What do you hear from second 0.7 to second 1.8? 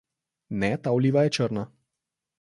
ta oliva je črna.